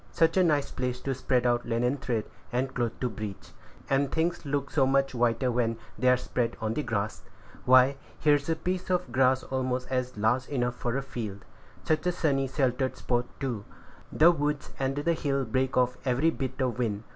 Such 0.11 0.35
a 0.35 0.43
nice 0.43 0.71
place 0.71 0.99
to 1.01 1.13
spread 1.13 1.45
out 1.45 1.63
linen 1.63 1.97
thread 1.97 2.25
and 2.51 2.73
cloth 2.73 2.99
to 3.01 3.07
bleach; 3.07 3.49
and 3.87 4.11
things 4.11 4.47
look 4.47 4.71
so 4.71 4.87
much 4.87 5.13
whiter 5.13 5.51
when 5.51 5.77
they 5.95 6.09
are 6.09 6.17
spread 6.17 6.57
on 6.59 6.73
the 6.73 6.81
grass! 6.81 7.21
Why, 7.65 7.97
here 8.17 8.33
is 8.33 8.49
a 8.49 8.55
piece 8.55 8.89
of 8.89 9.11
grass 9.11 9.43
almost 9.43 9.91
large 10.17 10.47
enough 10.47 10.75
for 10.75 10.97
a 10.97 11.03
field; 11.03 11.45
such 11.83 12.07
a 12.07 12.11
sunny, 12.11 12.47
sheltered 12.47 12.97
spot, 12.97 13.27
too! 13.39 13.63
the 14.11 14.31
woods 14.31 14.71
and 14.79 14.95
the 14.95 15.13
hill 15.13 15.45
break 15.45 15.77
off 15.77 15.97
every 16.03 16.31
bit 16.31 16.59
of 16.59 16.79
wind. 16.79 17.03